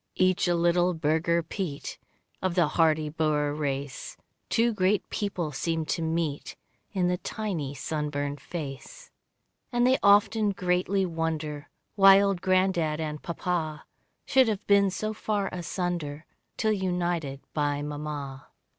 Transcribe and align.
Each 0.15 0.47
a 0.47 0.55
little 0.55 0.95
Burgher 0.95 1.43
Piet 1.43 1.99
Of 2.41 2.55
the 2.55 2.69
hardy 2.69 3.07
Boer 3.07 3.53
race, 3.53 4.17
Two 4.49 4.73
great 4.73 5.07
peoples 5.11 5.57
seem 5.57 5.85
to 5.85 6.01
meet 6.01 6.55
In 6.91 7.07
the 7.07 7.19
tiny 7.19 7.75
sunburned 7.75 8.41
face. 8.41 9.11
And 9.71 9.85
they 9.85 9.99
often 10.01 10.53
greatly 10.53 11.05
wonder 11.05 11.69
Why 11.93 12.19
old 12.19 12.41
granddad 12.41 12.99
and 12.99 13.21
Papa, 13.21 13.85
Should 14.25 14.47
have 14.47 14.65
been 14.65 14.89
so 14.89 15.13
far 15.13 15.49
asunder, 15.51 16.25
Till 16.57 16.71
united 16.73 17.41
by 17.53 17.83
mamma. 17.83 18.47